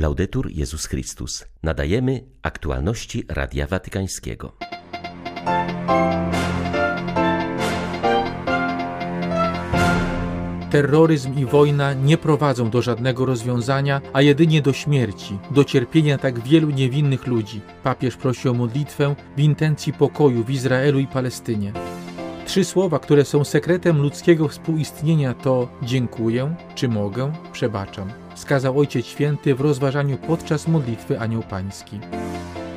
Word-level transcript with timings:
Laudetur 0.00 0.50
Jezus 0.50 0.86
Chrystus. 0.86 1.44
Nadajemy 1.62 2.24
aktualności 2.42 3.24
Radia 3.28 3.66
Watykańskiego. 3.66 4.52
Terroryzm 10.70 11.38
i 11.38 11.44
wojna 11.44 11.92
nie 11.94 12.18
prowadzą 12.18 12.70
do 12.70 12.82
żadnego 12.82 13.26
rozwiązania, 13.26 14.00
a 14.12 14.22
jedynie 14.22 14.62
do 14.62 14.72
śmierci, 14.72 15.38
do 15.50 15.64
cierpienia 15.64 16.18
tak 16.18 16.40
wielu 16.40 16.70
niewinnych 16.70 17.26
ludzi. 17.26 17.60
Papież 17.82 18.16
prosi 18.16 18.48
o 18.48 18.54
modlitwę 18.54 19.14
w 19.36 19.40
intencji 19.40 19.92
pokoju 19.92 20.44
w 20.44 20.50
Izraelu 20.50 20.98
i 20.98 21.06
Palestynie. 21.06 21.72
Trzy 22.46 22.64
słowa, 22.64 22.98
które 22.98 23.24
są 23.24 23.44
sekretem 23.44 24.02
ludzkiego 24.02 24.48
współistnienia 24.48 25.34
to 25.34 25.68
dziękuję, 25.82 26.54
czy 26.74 26.88
mogę, 26.88 27.32
przebaczam, 27.52 28.12
skazał 28.34 28.78
Ojciec 28.78 29.06
Święty 29.06 29.54
w 29.54 29.60
rozważaniu 29.60 30.18
podczas 30.18 30.68
modlitwy 30.68 31.20
Anioł 31.20 31.42
Pański. 31.42 32.00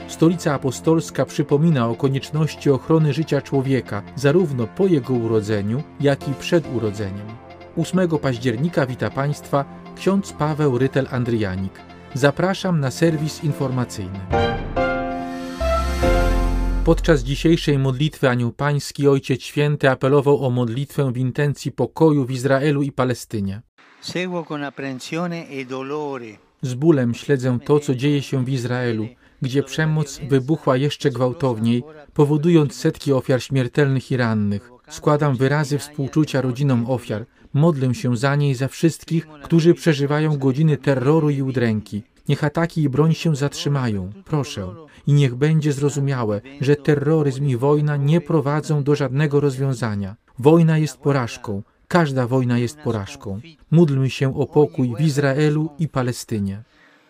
Stolica 0.07 0.53
Apostolska 0.53 1.25
przypomina 1.25 1.89
o 1.89 1.95
konieczności 1.95 2.69
ochrony 2.69 3.13
życia 3.13 3.41
człowieka, 3.41 4.01
zarówno 4.15 4.67
po 4.67 4.87
jego 4.87 5.13
urodzeniu, 5.13 5.83
jak 5.99 6.27
i 6.27 6.33
przed 6.33 6.75
urodzeniem. 6.75 7.27
8 7.77 8.09
października 8.09 8.85
wita 8.85 9.09
Państwa 9.09 9.65
ksiądz 9.95 10.33
Paweł 10.33 10.77
Rytel 10.77 11.07
Andrianik. 11.11 11.73
Zapraszam 12.13 12.79
na 12.79 12.91
serwis 12.91 13.43
informacyjny. 13.43 14.19
Podczas 16.85 17.23
dzisiejszej 17.23 17.79
modlitwy 17.79 18.29
Anioł 18.29 18.51
Pański 18.51 19.07
Ojciec 19.07 19.41
Święty 19.41 19.89
apelował 19.89 20.45
o 20.45 20.49
modlitwę 20.49 21.11
w 21.13 21.17
intencji 21.17 21.71
pokoju 21.71 22.25
w 22.25 22.31
Izraelu 22.31 22.81
i 22.81 22.91
Palestynie. 22.91 23.61
E 24.01 24.13
Z 26.61 26.73
bólem 26.73 27.13
śledzę 27.13 27.59
to, 27.65 27.79
co 27.79 27.95
dzieje 27.95 28.21
się 28.21 28.45
w 28.45 28.49
Izraelu, 28.49 29.07
gdzie 29.41 29.63
przemoc 29.63 30.19
wybuchła 30.29 30.77
jeszcze 30.77 31.11
gwałtowniej, 31.11 31.83
powodując 32.13 32.75
setki 32.75 33.13
ofiar 33.13 33.41
śmiertelnych 33.43 34.11
i 34.11 34.17
rannych. 34.17 34.69
Składam 34.89 35.35
wyrazy 35.35 35.77
współczucia 35.77 36.41
rodzinom 36.41 36.91
ofiar. 36.91 37.25
Modlę 37.53 37.95
się 37.95 38.17
za 38.17 38.35
nie 38.35 38.49
i 38.49 38.55
za 38.55 38.67
wszystkich, 38.67 39.27
którzy 39.27 39.73
przeżywają 39.73 40.37
godziny 40.37 40.77
terroru 40.77 41.29
i 41.29 41.41
udręki. 41.41 42.03
Niech 42.29 42.43
ataki 42.43 42.81
i 42.81 42.89
broń 42.89 43.13
się 43.13 43.35
zatrzymają, 43.35 44.09
proszę. 44.25 44.75
I 45.07 45.13
niech 45.13 45.35
będzie 45.35 45.73
zrozumiałe, 45.73 46.41
że 46.61 46.75
terroryzm 46.75 47.45
i 47.45 47.57
wojna 47.57 47.97
nie 47.97 48.21
prowadzą 48.21 48.83
do 48.83 48.95
żadnego 48.95 49.39
rozwiązania. 49.39 50.15
Wojna 50.39 50.77
jest 50.77 50.97
porażką. 50.97 51.63
Każda 51.87 52.27
wojna 52.27 52.57
jest 52.57 52.77
porażką. 52.77 53.39
Módlmy 53.71 54.09
się 54.09 54.37
o 54.37 54.47
pokój 54.47 54.95
w 54.97 55.01
Izraelu 55.01 55.69
i 55.79 55.87
Palestynie. 55.87 56.63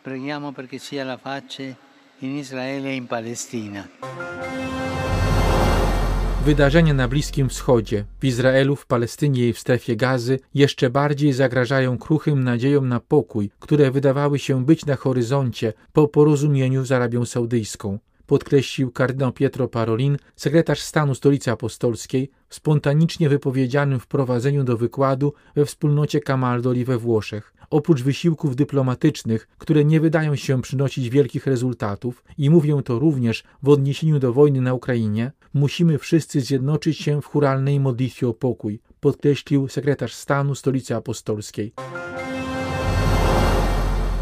Preghiamo 0.03 0.51
perché 0.51 0.79
sia 0.79 1.03
la 1.03 1.17
pace 1.17 1.75
in 2.21 2.37
Israele 2.37 2.89
e 2.89 2.95
in 2.95 3.07
Palestina. 3.07 3.87
Wydarzenia 6.45 6.93
na 6.93 7.07
Bliskim 7.07 7.49
Wschodzie, 7.49 8.05
w 8.19 8.25
Izraelu, 8.25 8.75
w 8.75 8.85
Palestynie 8.85 9.47
i 9.47 9.53
w 9.53 9.59
strefie 9.59 9.95
gazy 9.95 10.39
jeszcze 10.53 10.89
bardziej 10.89 11.33
zagrażają 11.33 11.97
kruchym 11.97 12.43
nadziejom 12.43 12.89
na 12.89 12.99
pokój, 12.99 13.51
które 13.59 13.91
wydawały 13.91 14.39
się 14.39 14.65
być 14.65 14.85
na 14.85 14.95
horyzoncie 14.95 15.73
po 15.93 16.07
porozumieniu 16.07 16.85
z 16.85 16.91
Arabią 16.91 17.25
Saudyjską. 17.25 17.99
Podkreślił 18.25 18.91
kardynał 18.91 19.31
Pietro 19.31 19.67
Parolin, 19.67 20.17
sekretarz 20.35 20.79
stanu 20.79 21.15
Stolicy 21.15 21.51
Apostolskiej, 21.51 22.31
w 22.49 22.55
spontanicznie 22.55 23.29
wypowiedzianym 23.29 23.99
wprowadzeniu 23.99 24.63
do 24.63 24.77
wykładu 24.77 25.33
we 25.55 25.65
wspólnocie 25.65 26.19
Camaldoli 26.19 26.85
we 26.85 26.97
Włoszech. 26.97 27.53
Oprócz 27.73 28.01
wysiłków 28.01 28.55
dyplomatycznych, 28.55 29.47
które 29.57 29.85
nie 29.85 29.99
wydają 29.99 30.35
się 30.35 30.61
przynosić 30.61 31.09
wielkich 31.09 31.47
rezultatów, 31.47 32.23
i 32.37 32.49
mówię 32.49 32.81
to 32.85 32.99
również 32.99 33.43
w 33.63 33.69
odniesieniu 33.69 34.19
do 34.19 34.33
wojny 34.33 34.61
na 34.61 34.73
Ukrainie, 34.73 35.31
musimy 35.53 35.97
wszyscy 35.97 36.41
zjednoczyć 36.41 36.97
się 36.97 37.21
w 37.21 37.25
churalnej 37.25 37.79
modlitwie 37.79 38.27
o 38.27 38.33
pokój, 38.33 38.79
podkreślił 38.99 39.67
sekretarz 39.67 40.13
stanu 40.13 40.55
Stolicy 40.55 40.95
Apostolskiej. 40.95 41.73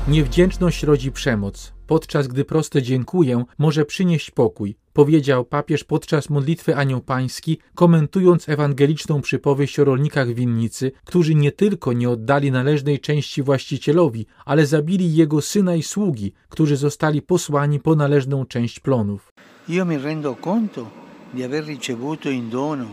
Niewdzięczność 0.08 0.84
rodzi 0.84 1.12
przemoc, 1.12 1.74
podczas 1.88 2.28
gdy 2.28 2.46
proste 2.46 2.81
dziękuję 2.81 3.44
może 3.58 3.86
przynieść 3.86 4.31
pokój, 4.31 4.75
powiedział 4.94 5.46
papież 5.46 5.84
podczas 5.84 6.29
modlitwy 6.29 6.75
Anioł 6.75 7.02
Pański, 7.02 7.57
komentując 7.75 8.50
ewangeliczną 8.50 9.22
przypowieść 9.22 9.79
o 9.79 9.84
rolnikach 9.84 10.34
winnicy, 10.34 10.91
którzy 11.06 11.35
nie 11.35 11.52
tylko 11.52 11.94
nie 11.94 12.09
oddali 12.09 12.52
należnej 12.52 13.00
części 13.00 13.44
właścicielowi, 13.44 14.25
ale 14.46 14.66
zabili 14.66 15.16
jego 15.16 15.41
syna 15.41 15.75
i 15.75 15.84
sługi, 15.84 16.34
którzy 16.50 16.78
zostali 16.78 17.22
posłani 17.22 17.80
po 17.80 17.96
należną 17.96 18.46
część 18.46 18.80
plonów. 18.80 19.34
Io 19.69 19.85
mi 19.85 19.97
rendo 19.97 20.35
conto 20.35 20.88
di 21.34 21.44
aver 21.44 21.66
ricevuto 21.66 22.30
in 22.30 22.50
dono 22.50 22.85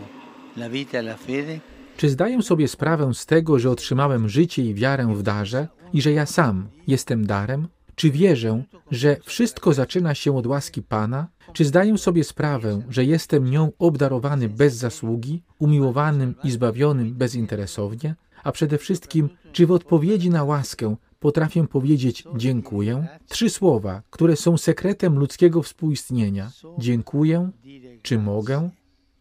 la 0.55 0.69
vita 0.69 0.97
e 0.97 1.01
la 1.01 1.15
fede 1.17 1.59
Czy 1.97 2.09
zdaję 2.09 2.41
sobie 2.41 2.67
sprawę 2.67 3.13
z 3.13 3.25
tego, 3.25 3.59
że 3.59 3.69
otrzymałem 3.69 4.29
życie 4.29 4.63
i 4.63 4.73
wiarę 4.73 5.15
w 5.15 5.23
darze 5.23 5.67
i 5.93 6.01
że 6.01 6.11
ja 6.11 6.25
sam 6.25 6.67
jestem 6.87 7.25
darem? 7.25 7.67
Czy 7.99 8.11
wierzę, 8.11 8.63
że 8.91 9.17
wszystko 9.23 9.73
zaczyna 9.73 10.15
się 10.15 10.37
od 10.37 10.47
łaski 10.47 10.81
Pana? 10.81 11.27
Czy 11.53 11.65
zdaję 11.65 11.97
sobie 11.97 12.23
sprawę, 12.23 12.81
że 12.89 13.05
jestem 13.05 13.49
nią 13.49 13.71
obdarowany 13.79 14.49
bez 14.49 14.75
zasługi, 14.75 15.43
umiłowanym 15.59 16.35
i 16.43 16.51
zbawionym 16.51 17.13
bezinteresownie? 17.13 18.15
A 18.43 18.51
przede 18.51 18.77
wszystkim, 18.77 19.29
czy 19.51 19.67
w 19.67 19.71
odpowiedzi 19.71 20.29
na 20.29 20.43
łaskę 20.43 20.95
potrafię 21.19 21.67
powiedzieć 21.67 22.23
dziękuję? 22.37 23.07
Trzy 23.29 23.49
słowa, 23.49 24.01
które 24.09 24.35
są 24.35 24.57
sekretem 24.57 25.19
ludzkiego 25.19 25.63
współistnienia. 25.63 26.51
Dziękuję, 26.77 27.51
czy 28.01 28.19
mogę, 28.19 28.69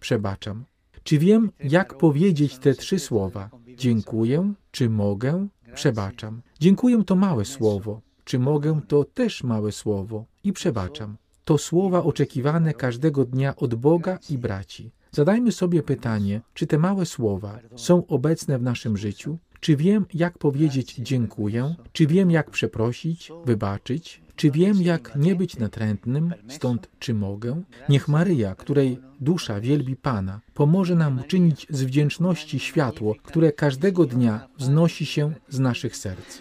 przebaczam. 0.01 0.65
Czy 1.03 1.19
wiem, 1.19 1.51
jak 1.65 1.99
powiedzieć 1.99 2.59
te 2.59 2.75
trzy 2.75 2.99
słowa? 2.99 3.51
Dziękuję, 3.77 4.53
czy 4.71 4.91
mogę, 4.91 5.49
przebaczam. 5.75 6.43
Dziękuję 6.61 7.05
to 7.05 7.17
małe 7.17 7.45
słowo. 7.45 8.08
Czy 8.29 8.39
mogę 8.39 8.81
to 8.89 9.05
też 9.05 9.45
małe 9.45 9.73
słowo 9.73 10.25
i 10.45 10.53
przebaczam. 10.53 11.17
To 11.45 11.59
słowa 11.59 12.03
oczekiwane 12.03 12.75
każdego 12.75 13.25
dnia 13.25 13.57
od 13.57 13.75
Boga 13.75 14.19
i 14.31 14.39
braci. 14.39 14.91
Zadajmy 15.11 15.53
sobie 15.53 15.83
pytanie, 15.83 16.41
czy 16.55 16.67
te 16.67 16.79
małe 16.79 17.07
słowa 17.07 17.59
są 17.77 18.07
obecne 18.07 18.59
w 18.59 18.63
naszym 18.63 18.97
życiu? 18.97 19.39
Czy 19.61 19.77
wiem, 19.77 20.07
jak 20.15 20.39
powiedzieć 20.39 20.95
dziękuję? 20.95 21.75
Czy 21.93 22.07
wiem, 22.07 22.31
jak 22.31 22.51
przeprosić, 22.51 23.33
wybaczyć? 23.45 24.23
Czy 24.37 24.51
wiem, 24.51 24.83
jak 24.83 25.17
nie 25.17 25.35
być 25.35 25.57
natrętnym? 25.57 26.35
Stąd, 26.49 26.89
czy 26.99 27.15
mogę? 27.15 27.63
Niech 27.89 28.09
Maryja, 28.09 28.55
której 28.55 28.99
dusza 29.21 29.61
wielbi 29.61 29.97
Pana, 29.97 30.41
pomoże 30.55 30.95
nam 30.95 31.21
uczynić 31.21 31.67
z 31.71 31.85
wdzięczności 31.85 32.59
światło, 32.59 33.15
które 33.23 33.53
każdego 33.53 34.05
dnia 34.05 34.49
wznosi 34.59 35.07
się 35.07 35.35
z 35.49 35.59
naszych 35.59 35.97
serc. 35.97 36.39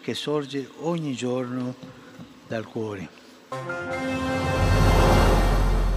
Che 0.00 0.14
sorge 0.14 0.68
ogni 0.82 1.14
giorno 1.14 1.74
dal 2.48 2.64
cuore. 2.64 3.08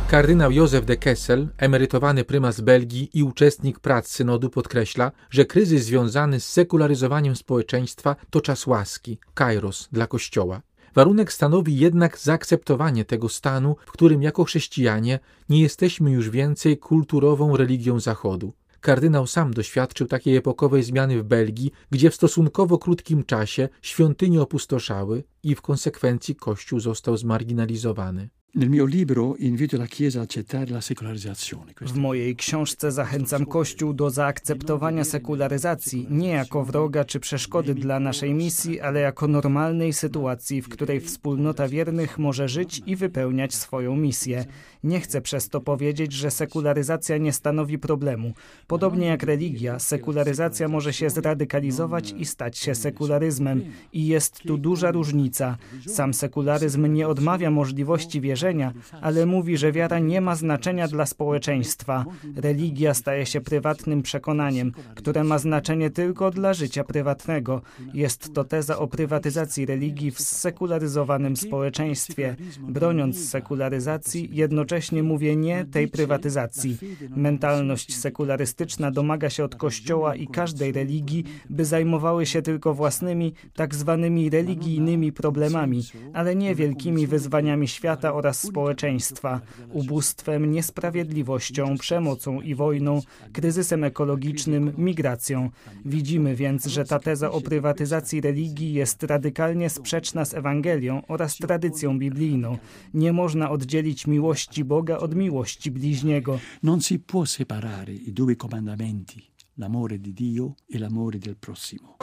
Kardynał 0.08 0.52
Józef 0.52 0.86
de 0.86 0.98
Kessel, 0.98 1.48
emerytowany 1.58 2.24
prymas 2.24 2.62
Belgii 2.62 3.10
i 3.14 3.24
uczestnik 3.24 3.80
prac 3.80 4.08
synodu 4.08 4.50
podkreśla, 4.50 5.12
że 5.30 5.46
kryzys 5.46 5.86
związany 5.86 6.40
z 6.40 6.46
sekularyzowaniem 6.50 7.36
społeczeństwa 7.36 8.16
to 8.30 8.42
czas 8.42 8.68
łaski, 8.68 9.18
kairos 9.34 9.90
dla 9.92 10.08
Kościoła. 10.08 10.62
Warunek 10.96 11.34
stanowi 11.34 11.78
jednak 11.78 12.18
zaakceptowanie 12.18 13.06
tego 13.06 13.30
stanu, 13.30 13.76
w 13.86 13.92
którym 13.92 14.24
jako 14.24 14.44
chrześcijanie 14.44 15.20
nie 15.50 15.62
jesteśmy 15.62 16.12
już 16.12 16.30
więcej 16.30 16.78
kulturową 16.78 17.58
religią 17.58 18.00
Zachodu. 18.00 18.54
Kardynał 18.84 19.28
sam 19.28 19.54
doświadczył 19.54 20.08
takiej 20.08 20.36
epokowej 20.36 20.84
zmiany 20.84 21.20
w 21.20 21.24
Belgii, 21.24 21.72
gdzie 21.92 22.10
w 22.10 22.16
stosunkowo 22.16 22.78
krótkim 22.78 23.24
czasie 23.24 23.70
świątynie 23.82 24.42
opustoszały 24.42 25.24
i 25.44 25.56
w 25.56 25.62
konsekwencji 25.62 26.36
Kościół 26.36 26.80
został 26.80 27.18
zmarginalizowany. 27.18 28.30
Nel 28.56 28.70
mio 28.70 28.86
libro 28.86 29.36
invito 29.40 29.78
la 29.78 29.88
Chiesa 29.88 30.20
a 30.20 30.24
accettare 30.24 30.72
la 30.72 30.82
secolarizzazione. 30.82 31.74
W 31.82 31.96
mojej 31.96 32.36
książce 32.36 32.92
zachęcam 32.92 33.46
Kościół 33.46 33.94
do 33.94 34.10
zaakceptowania 34.10 35.04
sekularyzacji 35.04 36.08
nie 36.10 36.30
jako 36.30 36.64
wroga 36.64 37.06
czy 37.06 37.20
przeszkody 37.20 37.76
dla 37.76 38.00
naszej 38.00 38.34
misji, 38.34 38.82
ale 38.82 39.00
jako 39.00 39.28
normalnej 39.28 39.94
sytuacji, 39.94 40.62
w 40.62 40.70
której 40.70 41.00
wspólnota 41.00 41.68
wiernych 41.68 42.20
może 42.20 42.48
żyć 42.48 42.82
i 42.86 42.96
wypełniać 42.96 43.56
swoją 43.56 43.96
misję. 43.96 44.46
Nie 44.84 45.00
chcę 45.00 45.22
przez 45.22 45.50
to 45.50 45.62
powiedzieć, 45.62 46.14
że 46.14 46.32
sekularyzacja 46.32 47.18
nie 47.18 47.34
stanowi 47.34 47.80
problemu. 47.80 48.34
Podobnie 48.68 49.08
jak 49.08 49.24
religia, 49.24 49.80
sekularyzacja 49.80 50.68
może 50.68 50.94
się 50.94 51.10
zradykalizować 51.10 52.14
i 52.18 52.26
stać 52.26 52.58
się 52.58 52.76
sekularyzmem. 52.76 53.64
I 53.94 54.08
jest 54.08 54.40
tu 54.40 54.58
duża 54.58 54.92
różnica. 54.92 55.58
Sam 55.88 56.14
sekularyzm 56.14 56.94
nie 56.94 57.08
odmawia 57.08 57.52
możliwości 57.52 58.22
wierzenia, 58.22 58.43
wierzenia, 58.44 58.74
ale 59.02 59.26
mówi, 59.26 59.58
że 59.58 59.72
wiara 59.72 60.00
nie 60.00 60.22
ma 60.22 60.36
znaczenia 60.36 60.88
dla 60.88 61.06
społeczeństwa. 61.06 62.06
Religia 62.36 62.94
staje 62.94 63.26
się 63.26 63.42
prywatnym 63.42 64.02
przekonaniem, 64.02 64.72
które 64.96 65.24
ma 65.24 65.38
znaczenie 65.38 65.90
tylko 65.90 66.32
dla 66.32 66.54
życia 66.54 66.84
prywatnego. 66.84 67.62
Jest 67.94 68.34
to 68.34 68.44
teza 68.44 68.78
o 68.78 68.88
prywatyzacji 68.88 69.66
religii 69.66 70.12
w 70.12 70.22
sekularyzowanym 70.22 71.38
społeczeństwie. 71.38 72.36
Broniąc 72.60 73.30
sekularyzacji, 73.30 74.30
jednocześnie 74.32 75.04
mówię 75.04 75.36
nie 75.36 75.66
tej 75.66 75.88
prywatyzacji. 75.88 76.78
Mentalność 77.10 77.96
sekularystyczna 77.98 78.92
domaga 78.92 79.30
się 79.30 79.44
od 79.44 79.56
Kościoła 79.56 80.16
i 80.16 80.28
każdej 80.28 80.72
religii, 80.72 81.24
by 81.50 81.66
zajmowały 81.66 82.26
się 82.26 82.42
tylko 82.42 82.74
własnymi, 82.74 83.34
tak 83.56 83.76
zwanymi 83.76 84.30
religijnymi 84.30 85.12
problemami, 85.12 85.84
ale 86.14 86.36
nie 86.36 86.56
wielkimi 86.56 87.08
wyzwaniami 87.08 87.68
świata 87.68 88.14
oraz 88.14 88.33
społeczeństwa, 88.34 89.42
ubóstwem, 89.72 90.52
niesprawiedliwością, 90.52 91.78
przemocą 91.78 92.42
i 92.42 92.56
wojną, 92.56 93.02
kryzysem 93.34 93.84
ekologicznym, 93.84 94.74
migracją. 94.78 95.50
Widzimy 95.86 96.36
więc, 96.36 96.66
że 96.66 96.86
ta 96.86 97.00
teza 97.00 97.32
o 97.32 97.42
prywatyzacji 97.42 98.22
religii 98.22 98.74
jest 98.74 99.04
radykalnie 99.04 99.70
sprzeczna 99.70 100.26
z 100.26 100.34
Ewangelią 100.34 101.02
oraz 101.08 101.38
tradycją 101.38 102.00
biblijną. 102.00 102.58
Nie 102.94 103.14
można 103.14 103.50
oddzielić 103.50 104.08
miłości 104.08 104.64
Boga 104.64 104.98
od 104.98 105.16
miłości 105.16 105.72
bliźniego. 105.72 106.40
Non 106.64 106.82
si 106.82 107.00
può 107.00 107.26
separare 107.26 107.94
i 107.94 108.14
due 108.14 108.36
comandamenti, 108.36 109.22
l'amore 109.58 110.00
di 110.00 110.14
Dio 110.14 110.56
e 110.70 110.80
l'amore 110.80 111.20
del 111.20 111.36
prossimo. 111.36 111.98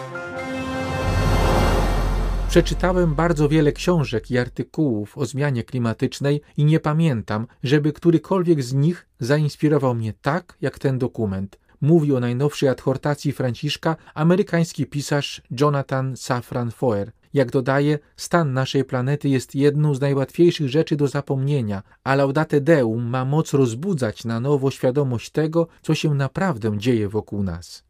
Przeczytałem 2.51 3.15
bardzo 3.15 3.49
wiele 3.49 3.73
książek 3.73 4.31
i 4.31 4.39
artykułów 4.39 5.19
o 5.19 5.27
zmianie 5.27 5.65
klimatycznej 5.65 6.41
i 6.57 6.65
nie 6.65 6.81
pamiętam, 6.81 7.47
żeby 7.63 7.93
którykolwiek 7.93 8.63
z 8.63 8.73
nich 8.73 9.07
zainspirował 9.21 9.95
mnie 9.95 10.13
tak, 10.23 10.57
jak 10.61 10.79
ten 10.79 10.99
dokument. 10.99 11.59
Mówi 11.81 12.13
o 12.13 12.21
najnowszej 12.21 12.69
adhortacji 12.69 13.33
Franciszka 13.33 13.97
amerykański 14.15 14.87
pisarz 14.87 15.43
Jonathan 15.61 16.17
Safran 16.17 16.71
Foer. 16.71 17.13
Jak 17.35 17.51
dodaje, 17.51 17.99
stan 18.17 18.53
naszej 18.53 18.85
planety 18.85 19.29
jest 19.29 19.55
jedną 19.55 19.95
z 19.95 20.01
najłatwiejszych 20.01 20.69
rzeczy 20.69 20.97
do 20.97 21.09
zapomnienia, 21.09 21.83
a 22.05 22.15
Laudate 22.15 22.61
Deum 22.61 23.03
ma 23.03 23.25
moc 23.25 23.55
rozbudzać 23.55 24.25
na 24.25 24.41
nowo 24.41 24.71
świadomość 24.71 25.31
tego, 25.31 25.67
co 25.83 25.95
się 25.95 26.15
naprawdę 26.15 26.79
dzieje 26.79 27.09
wokół 27.09 27.43
nas. 27.43 27.90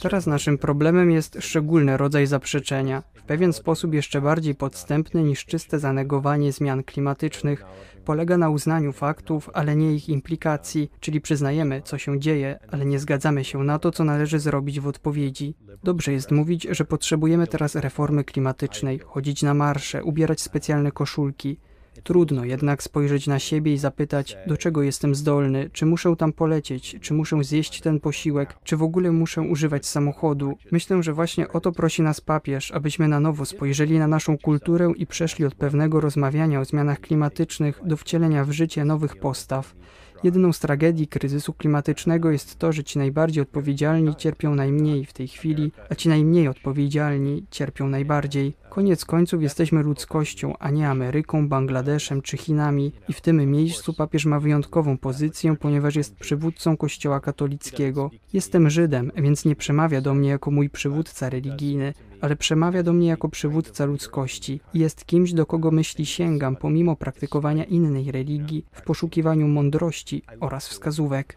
Teraz 0.00 0.26
naszym 0.26 0.58
problemem 0.58 1.10
jest 1.10 1.36
szczególny 1.40 1.96
rodzaj 1.96 2.26
zaprzeczenia, 2.26 3.02
w 3.14 3.22
pewien 3.22 3.52
sposób 3.52 3.94
jeszcze 3.94 4.20
bardziej 4.20 4.54
podstępny 4.54 5.22
niż 5.22 5.44
czyste 5.44 5.78
zanegowanie 5.78 6.52
zmian 6.52 6.82
klimatycznych. 6.82 7.64
Polega 8.04 8.38
na 8.38 8.50
uznaniu 8.50 8.92
faktów, 8.92 9.50
ale 9.54 9.76
nie 9.76 9.94
ich 9.94 10.08
implikacji, 10.08 10.90
czyli 11.00 11.20
przyznajemy, 11.20 11.82
co 11.82 11.98
się 11.98 12.20
dzieje, 12.20 12.58
ale 12.70 12.86
nie 12.86 12.98
zgadzamy 12.98 13.44
się 13.44 13.64
na 13.64 13.78
to, 13.78 13.90
co 13.90 14.04
należy 14.04 14.38
zrobić 14.38 14.80
w 14.80 14.86
odpowiedzi. 14.86 15.54
Dobrze 15.82 16.12
jest 16.12 16.30
mówić, 16.30 16.66
że 16.70 16.84
potrzebujemy 16.84 17.46
teraz 17.46 17.74
reformy 17.74 18.24
klimatycznej, 18.24 18.98
chodzić 18.98 19.42
na 19.42 19.54
marsze, 19.54 20.04
ubierać 20.04 20.40
specjalne 20.40 20.92
koszulki. 20.92 21.58
Trudno 22.02 22.44
jednak 22.44 22.82
spojrzeć 22.82 23.26
na 23.26 23.38
siebie 23.38 23.72
i 23.72 23.78
zapytać, 23.78 24.36
do 24.46 24.56
czego 24.56 24.82
jestem 24.82 25.14
zdolny, 25.14 25.70
czy 25.72 25.86
muszę 25.86 26.16
tam 26.16 26.32
polecieć, 26.32 26.96
czy 27.00 27.14
muszę 27.14 27.44
zjeść 27.44 27.80
ten 27.80 28.00
posiłek, 28.00 28.56
czy 28.64 28.76
w 28.76 28.82
ogóle 28.82 29.12
muszę 29.12 29.42
używać 29.42 29.86
samochodu. 29.86 30.58
Myślę, 30.72 31.02
że 31.02 31.12
właśnie 31.12 31.48
o 31.48 31.60
to 31.60 31.72
prosi 31.72 32.02
nas 32.02 32.20
papież, 32.20 32.72
abyśmy 32.72 33.08
na 33.08 33.20
nowo 33.20 33.44
spojrzeli 33.44 33.98
na 33.98 34.08
naszą 34.08 34.38
kulturę 34.38 34.92
i 34.96 35.06
przeszli 35.06 35.44
od 35.44 35.54
pewnego 35.54 36.00
rozmawiania 36.00 36.60
o 36.60 36.64
zmianach 36.64 37.00
klimatycznych 37.00 37.80
do 37.84 37.96
wcielenia 37.96 38.44
w 38.44 38.50
życie 38.50 38.84
nowych 38.84 39.16
postaw. 39.16 39.74
Jedną 40.22 40.52
z 40.52 40.58
tragedii 40.60 41.06
kryzysu 41.06 41.52
klimatycznego 41.52 42.30
jest 42.30 42.58
to, 42.58 42.72
że 42.72 42.84
ci 42.84 42.98
najbardziej 42.98 43.42
odpowiedzialni 43.42 44.16
cierpią 44.16 44.54
najmniej 44.54 45.04
w 45.04 45.12
tej 45.12 45.28
chwili, 45.28 45.72
a 45.90 45.94
ci 45.94 46.08
najmniej 46.08 46.48
odpowiedzialni 46.48 47.46
cierpią 47.50 47.88
najbardziej. 47.88 48.54
Koniec 48.70 49.04
końców 49.04 49.42
jesteśmy 49.42 49.82
ludzkością, 49.82 50.58
a 50.58 50.70
nie 50.70 50.88
Ameryką, 50.88 51.48
Bangladeszem 51.48 52.22
czy 52.22 52.36
Chinami 52.36 52.92
i 53.08 53.12
w 53.12 53.20
tym 53.20 53.50
miejscu 53.50 53.94
papież 53.94 54.26
ma 54.26 54.40
wyjątkową 54.40 54.98
pozycję, 54.98 55.56
ponieważ 55.56 55.96
jest 55.96 56.16
przywódcą 56.16 56.76
Kościoła 56.76 57.20
katolickiego. 57.20 58.10
Jestem 58.32 58.70
Żydem, 58.70 59.12
więc 59.16 59.44
nie 59.44 59.56
przemawia 59.56 60.00
do 60.00 60.14
mnie 60.14 60.28
jako 60.28 60.50
mój 60.50 60.70
przywódca 60.70 61.30
religijny, 61.30 61.94
ale 62.24 62.36
przemawia 62.36 62.82
do 62.82 62.92
mnie 62.92 63.08
jako 63.08 63.28
przywódca 63.28 63.84
ludzkości 63.84 64.60
i 64.74 64.78
jest 64.78 65.04
kimś, 65.04 65.32
do 65.32 65.46
kogo 65.46 65.70
myśli 65.70 66.06
sięgam 66.06 66.56
pomimo 66.56 66.96
praktykowania 66.96 67.64
innej 67.64 68.12
religii 68.12 68.66
w 68.72 68.82
poszukiwaniu 68.82 69.48
mądrości 69.48 70.22
oraz 70.40 70.68
wskazówek. 70.68 71.36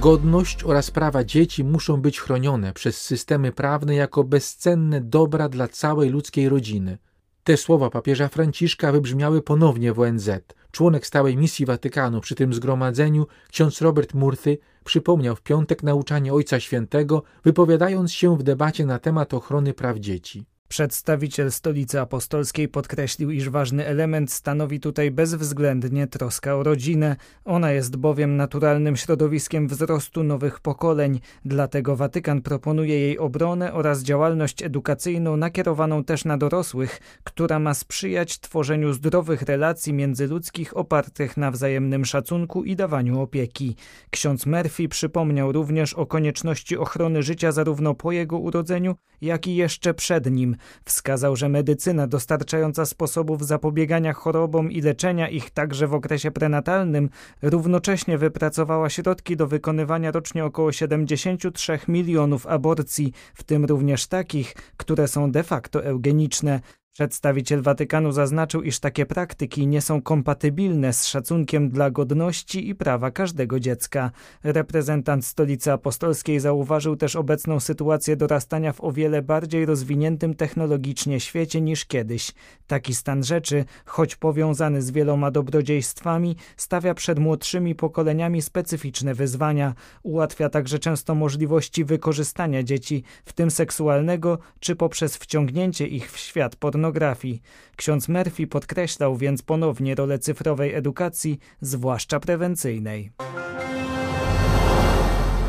Godność 0.00 0.64
oraz 0.64 0.90
prawa 0.90 1.24
dzieci 1.24 1.64
muszą 1.64 1.96
być 1.96 2.20
chronione 2.20 2.72
przez 2.72 3.00
systemy 3.00 3.52
prawne 3.52 3.94
jako 3.94 4.24
bezcenne 4.24 5.00
dobra 5.00 5.48
dla 5.48 5.68
całej 5.68 6.10
ludzkiej 6.10 6.48
rodziny. 6.48 6.98
Te 7.44 7.56
słowa 7.56 7.90
papieża 7.90 8.28
Franciszka 8.28 8.92
wybrzmiały 8.92 9.42
ponownie 9.42 9.92
w 9.92 10.00
ONZ. 10.00 10.30
Członek 10.70 11.06
stałej 11.06 11.36
misji 11.36 11.66
Watykanu 11.66 12.20
przy 12.20 12.34
tym 12.34 12.54
zgromadzeniu, 12.54 13.26
ksiądz 13.50 13.80
Robert 13.80 14.14
Murthy, 14.14 14.58
przypomniał 14.86 15.36
w 15.36 15.42
piątek 15.42 15.82
nauczanie 15.82 16.34
Ojca 16.34 16.60
Świętego, 16.60 17.22
wypowiadając 17.44 18.12
się 18.12 18.36
w 18.36 18.42
debacie 18.42 18.86
na 18.86 18.98
temat 18.98 19.34
ochrony 19.34 19.74
praw 19.74 19.98
dzieci. 19.98 20.46
Przedstawiciel 20.68 21.52
Stolicy 21.52 22.00
Apostolskiej 22.00 22.68
podkreślił, 22.68 23.30
iż 23.30 23.50
ważny 23.50 23.86
element 23.86 24.32
stanowi 24.32 24.80
tutaj 24.80 25.10
bezwzględnie 25.10 26.06
troska 26.06 26.56
o 26.56 26.62
rodzinę. 26.62 27.16
Ona 27.44 27.72
jest 27.72 27.96
bowiem 27.96 28.36
naturalnym 28.36 28.96
środowiskiem 28.96 29.68
wzrostu 29.68 30.22
nowych 30.22 30.60
pokoleń, 30.60 31.20
dlatego 31.44 31.96
Watykan 31.96 32.42
proponuje 32.42 33.00
jej 33.00 33.18
obronę 33.18 33.72
oraz 33.72 34.02
działalność 34.02 34.62
edukacyjną 34.62 35.36
nakierowaną 35.36 36.04
też 36.04 36.24
na 36.24 36.38
dorosłych, 36.38 37.00
która 37.24 37.58
ma 37.58 37.74
sprzyjać 37.74 38.40
tworzeniu 38.40 38.92
zdrowych 38.92 39.42
relacji 39.42 39.92
międzyludzkich 39.92 40.76
opartych 40.76 41.36
na 41.36 41.50
wzajemnym 41.50 42.04
szacunku 42.04 42.64
i 42.64 42.76
dawaniu 42.76 43.20
opieki. 43.20 43.76
Ksiądz 44.10 44.46
Murphy 44.46 44.88
przypomniał 44.88 45.52
również 45.52 45.94
o 45.94 46.06
konieczności 46.06 46.76
ochrony 46.76 47.22
życia 47.22 47.52
zarówno 47.52 47.94
po 47.94 48.12
jego 48.12 48.38
urodzeniu, 48.38 48.94
jak 49.20 49.46
i 49.46 49.56
jeszcze 49.56 49.94
przed 49.94 50.30
nim. 50.30 50.56
Wskazał, 50.84 51.36
że 51.36 51.48
medycyna 51.48 52.06
dostarczająca 52.06 52.86
sposobów 52.86 53.46
zapobiegania 53.46 54.12
chorobom 54.12 54.72
i 54.72 54.80
leczenia 54.80 55.28
ich 55.28 55.50
także 55.50 55.86
w 55.86 55.94
okresie 55.94 56.30
prenatalnym 56.30 57.08
równocześnie 57.42 58.18
wypracowała 58.18 58.90
środki 58.90 59.36
do 59.36 59.46
wykonywania 59.46 60.10
rocznie 60.10 60.44
około 60.44 60.72
73 60.72 61.78
milionów 61.88 62.46
aborcji, 62.46 63.12
w 63.34 63.42
tym 63.42 63.64
również 63.64 64.06
takich, 64.06 64.54
które 64.76 65.08
są 65.08 65.30
de 65.30 65.42
facto 65.42 65.84
eugeniczne. 65.84 66.60
Przedstawiciel 66.96 67.62
Watykanu 67.62 68.12
zaznaczył, 68.12 68.62
iż 68.62 68.80
takie 68.80 69.06
praktyki 69.06 69.66
nie 69.66 69.80
są 69.80 70.02
kompatybilne 70.02 70.92
z 70.92 71.06
szacunkiem 71.06 71.70
dla 71.70 71.90
godności 71.90 72.68
i 72.68 72.74
prawa 72.74 73.10
każdego 73.10 73.60
dziecka. 73.60 74.10
Reprezentant 74.44 75.26
Stolicy 75.26 75.72
Apostolskiej 75.72 76.40
zauważył 76.40 76.96
też 76.96 77.16
obecną 77.16 77.60
sytuację 77.60 78.16
dorastania 78.16 78.72
w 78.72 78.80
o 78.80 78.92
wiele 78.92 79.22
bardziej 79.22 79.66
rozwiniętym 79.66 80.34
technologicznie 80.34 81.20
świecie 81.20 81.60
niż 81.60 81.84
kiedyś. 81.84 82.32
Taki 82.66 82.94
stan 82.94 83.24
rzeczy, 83.24 83.64
choć 83.84 84.16
powiązany 84.16 84.82
z 84.82 84.90
wieloma 84.90 85.30
dobrodziejstwami, 85.30 86.36
stawia 86.56 86.94
przed 86.94 87.18
młodszymi 87.18 87.74
pokoleniami 87.74 88.42
specyficzne 88.42 89.14
wyzwania. 89.14 89.74
Ułatwia 90.02 90.48
także 90.48 90.78
często 90.78 91.14
możliwości 91.14 91.84
wykorzystania 91.84 92.62
dzieci, 92.62 93.02
w 93.24 93.32
tym 93.32 93.50
seksualnego, 93.50 94.38
czy 94.60 94.76
poprzez 94.76 95.16
wciągnięcie 95.16 95.86
ich 95.86 96.12
w 96.12 96.18
świat 96.18 96.56
pornograficzny 96.56 96.85
pornografii. 96.86 97.42
Ksiądz 97.76 98.08
Murphy 98.08 98.46
podkreślał 98.46 99.16
więc 99.16 99.42
ponownie 99.42 99.94
rolę 99.94 100.18
cyfrowej 100.18 100.74
edukacji, 100.74 101.38
zwłaszcza 101.60 102.20
prewencyjnej. 102.20 103.12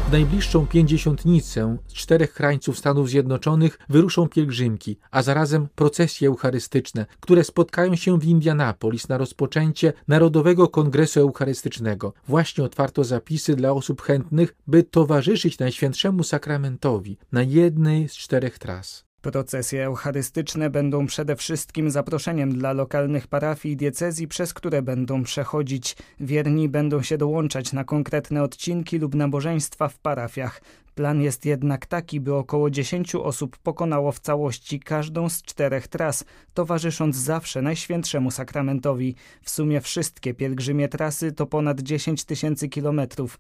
W 0.07 0.11
najbliższą 0.11 0.67
pięćdziesiątnicę 0.67 1.77
z 1.87 1.93
czterech 1.93 2.33
krańców 2.33 2.77
Stanów 2.77 3.09
Zjednoczonych 3.09 3.79
wyruszą 3.89 4.27
pielgrzymki, 4.27 4.97
a 5.11 5.21
zarazem 5.21 5.67
procesje 5.75 6.27
eucharystyczne, 6.27 7.05
które 7.19 7.43
spotkają 7.43 7.95
się 7.95 8.19
w 8.19 8.25
Indianapolis 8.25 9.09
na 9.09 9.17
rozpoczęcie 9.17 9.93
Narodowego 10.07 10.67
Kongresu 10.67 11.19
Eucharystycznego. 11.19 12.13
Właśnie 12.27 12.63
otwarto 12.63 13.03
zapisy 13.03 13.55
dla 13.55 13.71
osób 13.71 14.01
chętnych, 14.01 14.55
by 14.67 14.83
towarzyszyć 14.83 15.59
Najświętszemu 15.59 16.23
Sakramentowi 16.23 17.17
na 17.31 17.41
jednej 17.43 18.09
z 18.09 18.13
czterech 18.13 18.59
tras. 18.59 19.06
Procesje 19.31 19.85
eucharystyczne 19.85 20.69
będą 20.69 21.05
przede 21.05 21.35
wszystkim 21.35 21.91
zaproszeniem 21.91 22.53
dla 22.53 22.73
lokalnych 22.73 23.27
parafii 23.27 23.73
i 23.73 23.77
diecezji, 23.77 24.27
przez 24.27 24.53
które 24.53 24.81
będą 24.81 25.23
przechodzić. 25.23 25.95
Wierni 26.19 26.69
będą 26.69 27.01
się 27.01 27.17
dołączać 27.17 27.73
na 27.73 27.83
konkretne 27.83 28.43
odcinki 28.43 28.99
lub 28.99 29.15
nabożeństwa 29.15 29.87
w 29.87 29.97
parafiach. 29.99 30.61
Plan 30.95 31.21
jest 31.21 31.45
jednak 31.45 31.85
taki, 31.85 32.19
by 32.19 32.33
około 32.33 32.69
10 32.69 33.15
osób 33.15 33.57
pokonało 33.57 34.11
w 34.11 34.19
całości 34.19 34.79
każdą 34.79 35.29
z 35.29 35.41
czterech 35.41 35.87
tras, 35.87 36.25
towarzysząc 36.53 37.15
zawsze 37.15 37.61
Najświętszemu 37.61 38.31
Sakramentowi. 38.31 39.15
W 39.41 39.49
sumie 39.49 39.81
wszystkie 39.81 40.33
pielgrzymie 40.33 40.87
trasy 40.87 41.31
to 41.31 41.45
ponad 41.45 41.81
10 41.81 42.23
tysięcy 42.23 42.69
kilometrów. 42.69 43.39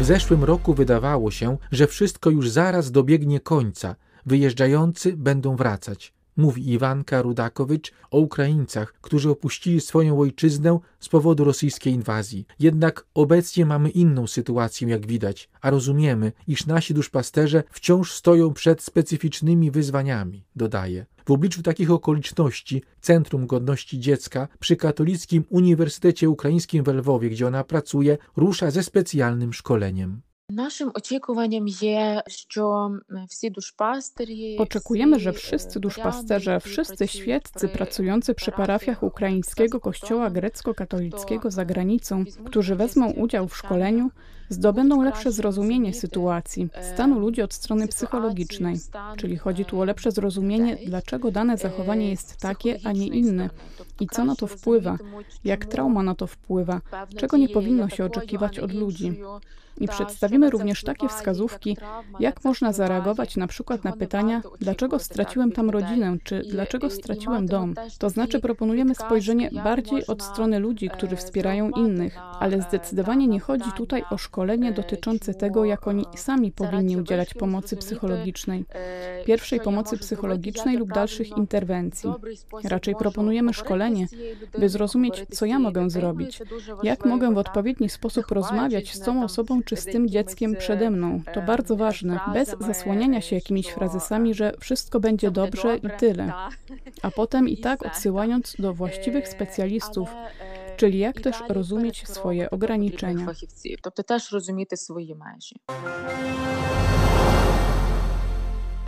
W 0.00 0.04
zeszłym 0.04 0.44
roku 0.44 0.74
wydawało 0.74 1.30
się, 1.30 1.56
że 1.72 1.86
wszystko 1.86 2.30
już 2.30 2.50
zaraz 2.50 2.90
dobiegnie 2.90 3.40
końca. 3.40 3.96
Wyjeżdżający 4.26 5.16
będą 5.16 5.56
wracać. 5.56 6.12
Mówi 6.36 6.72
Iwanka 6.72 7.22
Rudakowicz 7.22 7.92
o 8.10 8.18
Ukraińcach, 8.18 8.94
którzy 9.00 9.30
opuścili 9.30 9.80
swoją 9.80 10.20
ojczyznę 10.20 10.78
z 11.00 11.08
powodu 11.08 11.44
rosyjskiej 11.44 11.92
inwazji. 11.92 12.46
Jednak 12.58 13.06
obecnie 13.14 13.66
mamy 13.66 13.90
inną 13.90 14.26
sytuację, 14.26 14.88
jak 14.88 15.06
widać, 15.06 15.48
a 15.60 15.70
rozumiemy, 15.70 16.32
iż 16.46 16.66
nasi 16.66 16.94
duszpasterze 16.94 17.62
wciąż 17.70 18.12
stoją 18.12 18.52
przed 18.52 18.82
specyficznymi 18.82 19.70
wyzwaniami, 19.70 20.44
dodaje. 20.56 21.06
W 21.26 21.30
obliczu 21.30 21.62
takich 21.62 21.90
okoliczności 21.90 22.82
Centrum 23.00 23.46
Godności 23.46 24.00
Dziecka 24.00 24.48
przy 24.60 24.76
Katolickim 24.76 25.44
Uniwersytecie 25.48 26.30
Ukraińskim 26.30 26.84
w 26.84 26.88
Lwowie, 26.88 27.30
gdzie 27.30 27.46
ona 27.46 27.64
pracuje, 27.64 28.18
rusza 28.36 28.70
ze 28.70 28.82
specjalnym 28.82 29.52
szkoleniem. 29.52 30.22
Naszym 30.54 30.90
oczekiwaniem 30.94 31.66
jest, 31.68 32.52
że 32.52 32.62
wszyscy 33.28 33.50
duszpasterzy. 33.50 34.56
Oczekujemy, 34.58 35.20
że 35.20 35.32
wszyscy 35.32 35.80
duszpasterze, 35.80 36.60
wszyscy 36.60 37.08
świeccy 37.08 37.68
pracujący 37.68 38.34
przy 38.34 38.52
parafiach 38.52 39.02
ukraińskiego 39.02 39.80
kościoła 39.80 40.30
grecko-katolickiego 40.30 41.50
za 41.50 41.64
granicą, 41.64 42.24
którzy 42.46 42.76
wezmą 42.76 43.10
udział 43.10 43.48
w 43.48 43.56
szkoleniu, 43.56 44.10
zdobędą 44.48 45.02
lepsze 45.02 45.32
zrozumienie 45.32 45.94
sytuacji, 45.94 46.68
stanu 46.94 47.18
ludzi 47.18 47.42
od 47.42 47.54
strony 47.54 47.88
psychologicznej, 47.88 48.76
czyli 49.16 49.36
chodzi 49.36 49.64
tu 49.64 49.80
o 49.80 49.84
lepsze 49.84 50.10
zrozumienie, 50.10 50.76
dlaczego 50.86 51.30
dane 51.30 51.56
zachowanie 51.56 52.10
jest 52.10 52.36
takie, 52.36 52.78
a 52.84 52.92
nie 52.92 53.06
inne 53.06 53.50
i 54.00 54.06
co 54.06 54.24
na 54.24 54.36
to 54.36 54.46
wpływa, 54.46 54.98
jak 55.44 55.64
trauma 55.64 56.02
na 56.02 56.14
to 56.14 56.26
wpływa, 56.26 56.80
czego 57.16 57.36
nie 57.36 57.48
powinno 57.48 57.88
się 57.88 58.04
oczekiwać 58.04 58.58
od 58.58 58.72
ludzi. 58.72 59.20
I 59.80 59.88
przedstawimy 59.88 60.50
również 60.50 60.82
takie 60.82 61.08
wskazówki, 61.08 61.76
jak 62.20 62.44
można 62.44 62.72
zareagować 62.72 63.36
na 63.36 63.46
przykład 63.46 63.84
na 63.84 63.92
pytania, 63.92 64.42
dlaczego 64.60 64.98
straciłem 64.98 65.52
tam 65.52 65.70
rodzinę, 65.70 66.16
czy 66.24 66.42
dlaczego 66.50 66.90
straciłem 66.90 67.46
dom. 67.46 67.74
To 67.98 68.10
znaczy 68.10 68.40
proponujemy 68.40 68.94
spojrzenie 68.94 69.50
bardziej 69.64 70.06
od 70.06 70.22
strony 70.22 70.58
ludzi, 70.58 70.90
którzy 70.90 71.16
wspierają 71.16 71.70
innych, 71.70 72.18
ale 72.40 72.62
zdecydowanie 72.62 73.26
nie 73.26 73.40
chodzi 73.40 73.72
tutaj 73.76 74.04
o 74.10 74.18
szkolenie 74.34 74.72
dotyczące 74.72 75.34
tego, 75.34 75.64
jak 75.64 75.88
oni 75.88 76.04
sami 76.16 76.52
powinni 76.52 76.96
udzielać 76.96 77.34
pomocy 77.34 77.76
psychologicznej, 77.76 78.64
pierwszej 79.26 79.60
pomocy 79.60 79.98
psychologicznej 79.98 80.76
lub 80.76 80.92
dalszych 80.92 81.36
interwencji. 81.36 82.10
Raczej 82.64 82.94
proponujemy 82.94 83.54
szkolenie, 83.54 84.06
by 84.58 84.68
zrozumieć, 84.68 85.24
co 85.30 85.46
ja 85.46 85.58
mogę 85.58 85.90
zrobić, 85.90 86.42
jak 86.82 87.04
mogę 87.04 87.34
w 87.34 87.38
odpowiedni 87.38 87.88
sposób 87.88 88.30
rozmawiać 88.30 88.94
z 88.94 89.00
tą 89.00 89.24
osobą, 89.24 89.62
czy 89.62 89.76
z 89.76 89.84
tym 89.84 90.08
dzieckiem 90.08 90.56
przede 90.56 90.90
mną. 90.90 91.22
To 91.34 91.42
bardzo 91.42 91.76
ważne, 91.76 92.20
bez 92.32 92.56
zasłaniania 92.60 93.20
się 93.20 93.36
jakimiś 93.36 93.66
frazesami, 93.66 94.34
że 94.34 94.52
wszystko 94.60 95.00
będzie 95.00 95.30
dobrze 95.30 95.76
i 95.76 95.98
tyle. 95.98 96.32
A 97.02 97.10
potem 97.10 97.48
i 97.48 97.56
tak 97.68 97.86
odsyłając 97.86 98.56
do 98.58 98.74
właściwych 98.74 99.28
specjalistów, 99.28 100.08
czyli 100.77 100.99
jak 100.99 101.21
też 101.21 101.35
rozumieć 101.49 102.07
swoje 102.07 102.49
ograniczenia. 102.49 103.25
Тобто 103.81 104.03
też 104.03 104.31
rozumieć 104.31 104.69
swoje 104.75 105.15
межі. 105.15 105.55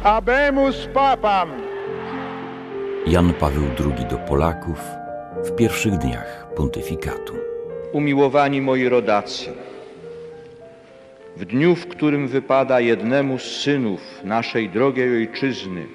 Abemus 0.03 0.87
papam! 0.93 1.49
Jan 3.07 3.33
Paweł 3.33 3.63
II 3.63 4.05
do 4.09 4.17
Polaków 4.17 4.79
w 5.45 5.55
pierwszych 5.55 5.97
dniach 5.97 6.53
pontyfikatu. 6.55 7.33
Umiłowani 7.93 8.61
moi 8.61 8.89
rodacy, 8.89 9.53
w 11.37 11.45
dniu, 11.45 11.75
w 11.75 11.87
którym 11.87 12.27
wypada 12.27 12.79
jednemu 12.79 13.39
z 13.39 13.43
synów 13.43 14.01
naszej 14.23 14.69
drogiej 14.69 15.17
ojczyzny 15.17 15.87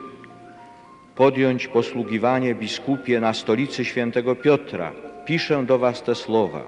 podjąć 1.14 1.68
posługiwanie 1.68 2.54
biskupie 2.54 3.20
na 3.20 3.34
stolicy 3.34 3.84
świętego 3.84 4.36
Piotra, 4.36 4.92
piszę 5.25 5.63
do 5.65 5.79
Was 5.79 6.03
te 6.03 6.15
słowa. 6.15 6.61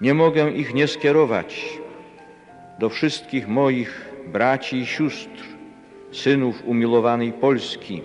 Nie 0.00 0.14
mogę 0.14 0.50
ich 0.50 0.74
nie 0.74 0.86
skierować 0.86 1.78
do 2.78 2.88
wszystkich 2.88 3.48
moich 3.48 4.10
braci 4.26 4.76
i 4.76 4.86
sióstr, 4.86 5.44
synów 6.12 6.62
umilowanej 6.66 7.32
Polski, 7.32 8.02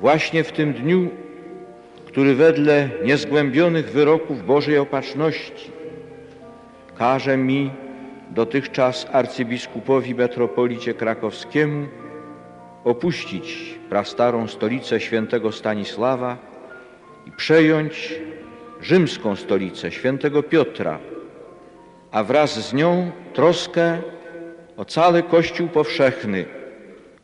właśnie 0.00 0.44
w 0.44 0.52
tym 0.52 0.72
dniu, 0.72 1.10
który 2.06 2.34
wedle 2.34 2.88
niezgłębionych 3.04 3.90
wyroków 3.90 4.46
Bożej 4.46 4.78
Opatrzności 4.78 5.82
każe 7.02 7.36
mi, 7.36 7.70
dotychczas 8.30 9.06
arcybiskupowi 9.12 10.14
metropolicie 10.14 10.94
krakowskiemu, 10.94 11.86
opuścić 12.84 13.78
prastarą 13.88 14.48
stolicę 14.48 15.00
świętego 15.00 15.52
Stanisława 15.52 16.51
i 17.26 17.30
przejąć 17.32 18.14
rzymską 18.82 19.36
stolicę 19.36 19.90
świętego 19.90 20.42
Piotra, 20.42 20.98
a 22.10 22.24
wraz 22.24 22.68
z 22.68 22.72
nią 22.72 23.10
troskę 23.34 23.98
o 24.76 24.84
cały 24.84 25.22
Kościół 25.22 25.68
powszechny, 25.68 26.44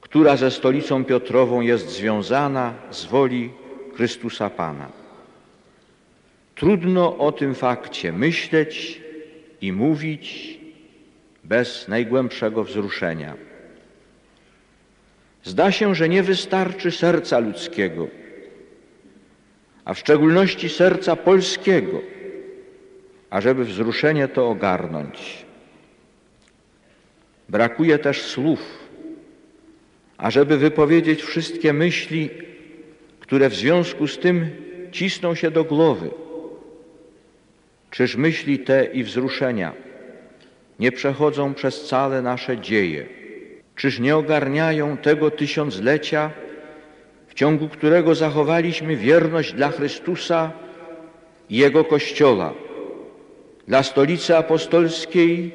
która 0.01 0.37
ze 0.37 0.51
stolicą 0.51 1.05
Piotrową 1.05 1.61
jest 1.61 1.89
związana 1.89 2.75
z 2.91 3.05
woli 3.05 3.51
Chrystusa 3.95 4.51
Pana. 4.51 4.89
Trudno 6.55 7.19
o 7.19 7.33
tym 7.33 7.55
fakcie 7.55 8.13
myśleć 8.13 9.01
i 9.61 9.73
mówić 9.73 10.59
bez 11.45 11.89
najgłębszego 11.89 12.65
wzruszenia. 12.65 13.35
Zda 15.45 15.73
się, 15.73 15.95
że 15.95 16.09
nie 16.09 16.23
wystarczy 16.23 16.91
serca 16.91 17.39
ludzkiego, 17.39 18.07
a 19.89 19.95
w 19.95 19.99
szczególności 19.99 20.69
serca 20.69 21.17
polskiego, 21.17 22.01
ażeby 23.31 23.65
wzruszenie 23.65 24.29
to 24.29 24.49
ogarnąć. 24.49 25.47
Brakuje 27.49 27.99
też 27.99 28.23
słów, 28.23 28.61
ażeby 30.19 30.59
wypowiedzieć 30.59 31.23
wszystkie 31.23 31.73
myśli, 31.73 32.31
które 33.21 33.51
w 33.51 33.55
związku 33.55 34.07
z 34.07 34.19
tym 34.19 34.51
cisną 34.93 35.35
się 35.35 35.51
do 35.51 35.65
głowy. 35.65 36.11
Czyż 37.91 38.17
myśli 38.17 38.59
te 38.59 38.85
i 38.85 39.05
wzruszenia 39.05 39.73
nie 40.79 40.93
przechodzą 40.93 41.55
przez 41.55 41.85
całe 41.85 42.23
nasze 42.23 42.59
dzieje? 42.59 43.07
Czyż 43.77 43.99
nie 43.99 44.17
ogarniają 44.17 44.97
tego 44.97 45.31
tysiąclecia, 45.31 46.31
ciągu 47.39 47.69
którego 47.69 48.15
zachowaliśmy 48.15 48.97
wierność 48.97 49.53
dla 49.53 49.69
Chrystusa 49.71 50.51
i 51.51 51.57
Jego 51.57 51.85
Kościoła, 51.85 52.53
dla 53.69 53.83
stolicy 53.83 54.37
apostolskiej, 54.37 55.53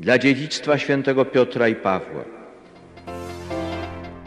dla 0.00 0.18
dziedzictwa 0.18 0.78
świętego 0.78 1.24
Piotra 1.24 1.68
i 1.68 1.74
Pawła? 1.74 2.24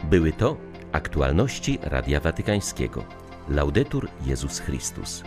Były 0.04 0.32
to 0.32 0.56
aktualności 0.92 1.78
Radia 1.82 2.20
Watykańskiego. 2.20 3.04
Laudetur 3.48 4.08
Jezus 4.26 4.60
Chrystus. 4.60 5.22